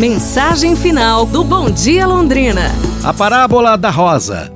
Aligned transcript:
Mensagem 0.00 0.74
final 0.74 1.26
do 1.26 1.44
Bom 1.44 1.70
Dia 1.70 2.06
Londrina. 2.06 2.72
A 3.04 3.12
parábola 3.12 3.76
da 3.76 3.90
rosa. 3.90 4.50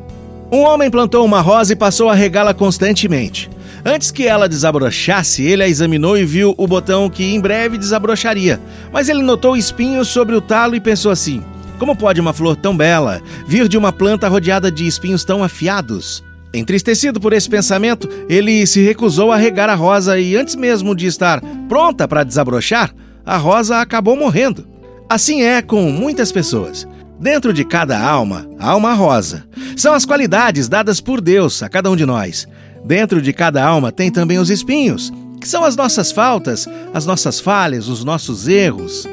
Um 0.50 0.60
homem 0.60 0.90
plantou 0.90 1.22
uma 1.22 1.42
rosa 1.42 1.74
e 1.74 1.76
passou 1.76 2.08
a 2.08 2.14
regá-la 2.14 2.54
constantemente. 2.54 3.50
Antes 3.84 4.10
que 4.10 4.26
ela 4.26 4.49
desabrochasse, 4.49 5.42
ele 5.42 5.62
a 5.62 5.68
examinou 5.68 6.17
e 6.17 6.25
viu 6.25 6.54
o 6.57 6.67
botão 6.67 7.10
que 7.10 7.22
em 7.22 7.38
breve 7.38 7.76
desabrocharia. 7.76 8.59
Mas 8.91 9.11
ele 9.11 9.22
notou 9.22 9.54
espinhos 9.54 10.09
sobre 10.09 10.34
o 10.34 10.41
talo 10.41 10.76
e 10.76 10.80
pensou 10.80 11.12
assim: 11.12 11.45
como 11.79 11.95
pode 11.95 12.22
uma 12.22 12.32
flor 12.32 12.56
tão 12.56 12.74
bela 12.74 13.20
vir 13.46 13.68
de 13.68 13.76
uma 13.76 13.92
planta 13.92 14.29
rodeada 14.29 14.72
de 14.72 14.86
espinhos 14.86 15.26
tão 15.26 15.45
afiados? 15.45 16.24
Entristecido 16.54 17.20
por 17.20 17.34
esse 17.34 17.50
pensamento, 17.50 18.08
ele 18.30 18.66
se 18.66 18.82
recusou 18.82 19.30
a 19.30 19.36
regar 19.36 19.68
a 19.68 19.74
rosa 19.74 20.18
e, 20.18 20.36
antes 20.36 20.54
mesmo 20.54 20.95
de 20.95 21.04
estar 21.04 21.42
pronta 21.68 22.08
para 22.08 22.24
desabrochar, 22.24 22.95
a 23.26 23.36
rosa 23.36 23.82
acabou 23.82 24.16
morrendo. 24.16 24.72
Assim 25.14 25.42
é 25.42 25.62
com 25.62 25.92
muitas 25.92 26.32
pessoas. 26.32 26.89
Dentro 27.20 27.52
de 27.52 27.64
cada 27.64 27.96
alma 27.96 28.48
há 28.58 28.75
uma 28.75 28.94
rosa. 28.94 29.44
São 29.76 29.94
as 29.94 30.04
qualidades 30.04 30.68
dadas 30.68 31.00
por 31.00 31.20
Deus 31.20 31.62
a 31.62 31.68
cada 31.68 31.89
um 31.89 31.94
de 31.94 32.05
nós. 32.05 32.48
Dentro 32.84 33.23
de 33.23 33.33
cada 33.33 33.65
alma 33.65 33.92
tem 33.92 34.11
também 34.11 34.41
os 34.41 34.51
espinhos, 34.51 35.12
que 35.41 35.47
são 35.47 35.62
as 35.62 35.77
nossas 35.77 36.11
faltas, 36.11 36.66
as 36.92 37.06
nossas 37.06 37.39
falhas, 37.39 37.87
os 37.87 38.03
nossos 38.03 38.48
erros. 38.48 39.09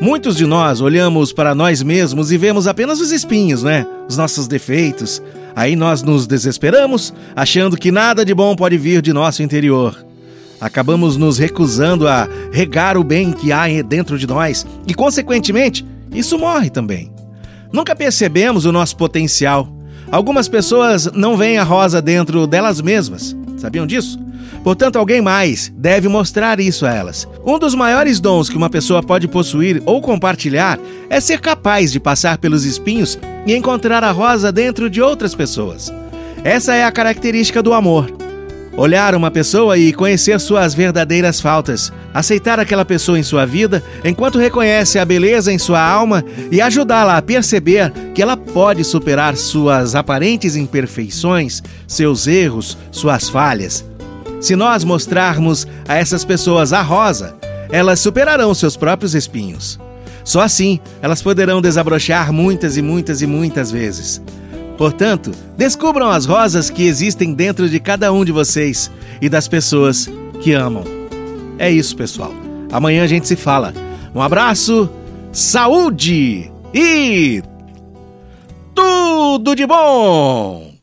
Muitos 0.00 0.34
de 0.34 0.44
nós 0.44 0.80
olhamos 0.80 1.32
para 1.32 1.54
nós 1.54 1.84
mesmos 1.84 2.32
e 2.32 2.36
vemos 2.36 2.66
apenas 2.66 3.00
os 3.00 3.12
espinhos, 3.12 3.62
né? 3.62 3.86
Os 4.08 4.16
nossos 4.16 4.48
defeitos. 4.48 5.22
Aí 5.54 5.76
nós 5.76 6.02
nos 6.02 6.26
desesperamos, 6.26 7.14
achando 7.36 7.76
que 7.76 7.92
nada 7.92 8.24
de 8.24 8.34
bom 8.34 8.56
pode 8.56 8.76
vir 8.76 9.00
de 9.00 9.12
nosso 9.12 9.40
interior. 9.40 10.07
Acabamos 10.60 11.16
nos 11.16 11.38
recusando 11.38 12.08
a 12.08 12.28
regar 12.52 12.96
o 12.96 13.04
bem 13.04 13.32
que 13.32 13.52
há 13.52 13.66
dentro 13.82 14.18
de 14.18 14.26
nós 14.26 14.66
e, 14.86 14.94
consequentemente, 14.94 15.86
isso 16.12 16.38
morre 16.38 16.70
também. 16.70 17.12
Nunca 17.72 17.94
percebemos 17.94 18.64
o 18.64 18.72
nosso 18.72 18.96
potencial. 18.96 19.68
Algumas 20.10 20.48
pessoas 20.48 21.10
não 21.12 21.36
veem 21.36 21.58
a 21.58 21.64
rosa 21.64 22.00
dentro 22.00 22.46
delas 22.46 22.80
mesmas. 22.80 23.36
Sabiam 23.56 23.86
disso? 23.86 24.18
Portanto, 24.64 24.96
alguém 24.96 25.20
mais 25.20 25.72
deve 25.76 26.08
mostrar 26.08 26.58
isso 26.58 26.86
a 26.86 26.92
elas. 26.92 27.28
Um 27.44 27.58
dos 27.58 27.74
maiores 27.74 28.18
dons 28.18 28.48
que 28.48 28.56
uma 28.56 28.70
pessoa 28.70 29.02
pode 29.02 29.28
possuir 29.28 29.82
ou 29.86 30.00
compartilhar 30.00 30.78
é 31.08 31.20
ser 31.20 31.40
capaz 31.40 31.92
de 31.92 32.00
passar 32.00 32.38
pelos 32.38 32.64
espinhos 32.64 33.18
e 33.46 33.54
encontrar 33.54 34.02
a 34.02 34.10
rosa 34.10 34.50
dentro 34.50 34.90
de 34.90 35.00
outras 35.00 35.34
pessoas. 35.34 35.92
Essa 36.42 36.74
é 36.74 36.84
a 36.84 36.92
característica 36.92 37.62
do 37.62 37.72
amor. 37.72 38.10
Olhar 38.78 39.12
uma 39.16 39.28
pessoa 39.28 39.76
e 39.76 39.92
conhecer 39.92 40.38
suas 40.38 40.72
verdadeiras 40.72 41.40
faltas, 41.40 41.92
aceitar 42.14 42.60
aquela 42.60 42.84
pessoa 42.84 43.18
em 43.18 43.24
sua 43.24 43.44
vida 43.44 43.82
enquanto 44.04 44.38
reconhece 44.38 45.00
a 45.00 45.04
beleza 45.04 45.52
em 45.52 45.58
sua 45.58 45.82
alma 45.84 46.24
e 46.48 46.60
ajudá-la 46.60 47.16
a 47.16 47.22
perceber 47.22 47.92
que 48.14 48.22
ela 48.22 48.36
pode 48.36 48.84
superar 48.84 49.36
suas 49.36 49.96
aparentes 49.96 50.54
imperfeições, 50.54 51.60
seus 51.88 52.28
erros, 52.28 52.78
suas 52.92 53.28
falhas. 53.28 53.84
Se 54.40 54.54
nós 54.54 54.84
mostrarmos 54.84 55.66
a 55.88 55.96
essas 55.96 56.24
pessoas 56.24 56.72
a 56.72 56.80
rosa, 56.80 57.34
elas 57.72 57.98
superarão 57.98 58.54
seus 58.54 58.76
próprios 58.76 59.12
espinhos. 59.12 59.76
Só 60.22 60.40
assim 60.40 60.78
elas 61.02 61.20
poderão 61.20 61.60
desabrochar 61.60 62.32
muitas 62.32 62.76
e 62.76 62.82
muitas 62.82 63.22
e 63.22 63.26
muitas 63.26 63.72
vezes. 63.72 64.22
Portanto, 64.78 65.32
descubram 65.56 66.08
as 66.08 66.24
rosas 66.24 66.70
que 66.70 66.84
existem 66.84 67.34
dentro 67.34 67.68
de 67.68 67.80
cada 67.80 68.12
um 68.12 68.24
de 68.24 68.30
vocês 68.30 68.88
e 69.20 69.28
das 69.28 69.48
pessoas 69.48 70.08
que 70.40 70.52
amam. 70.52 70.84
É 71.58 71.68
isso, 71.68 71.96
pessoal. 71.96 72.32
Amanhã 72.70 73.02
a 73.02 73.08
gente 73.08 73.26
se 73.26 73.34
fala. 73.34 73.74
Um 74.14 74.22
abraço, 74.22 74.88
saúde 75.32 76.50
e 76.72 77.42
tudo 78.72 79.56
de 79.56 79.66
bom! 79.66 80.77